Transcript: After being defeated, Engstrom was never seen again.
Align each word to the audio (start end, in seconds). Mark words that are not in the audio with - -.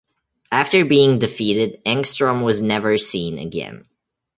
After 0.51 0.83
being 0.83 1.19
defeated, 1.19 1.79
Engstrom 1.85 2.43
was 2.43 2.59
never 2.59 2.97
seen 2.97 3.37
again. 3.37 3.85